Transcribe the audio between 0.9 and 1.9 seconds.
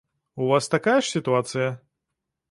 ж сітуацыя?